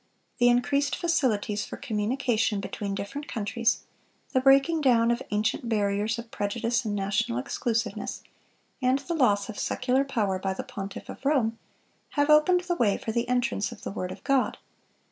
The 0.39 0.49
increased 0.49 0.95
facilities 0.95 1.63
for 1.63 1.77
communication 1.77 2.59
between 2.59 2.95
different 2.95 3.27
countries, 3.27 3.83
the 4.33 4.41
breaking 4.41 4.81
down 4.81 5.11
of 5.11 5.21
ancient 5.29 5.69
barriers 5.69 6.17
of 6.17 6.31
prejudice 6.31 6.83
and 6.83 6.95
national 6.95 7.37
exclusiveness, 7.37 8.23
and 8.81 8.97
the 8.97 9.13
loss 9.13 9.47
of 9.47 9.59
secular 9.59 10.03
power 10.03 10.39
by 10.39 10.55
the 10.55 10.63
pontiff 10.63 11.07
of 11.07 11.23
Rome, 11.23 11.59
have 12.17 12.31
opened 12.31 12.61
the 12.61 12.73
way 12.77 12.97
for 12.97 13.11
the 13.11 13.29
entrance 13.29 13.71
of 13.71 13.83
the 13.83 13.91
word 13.91 14.11
of 14.11 14.23
God. 14.23 14.57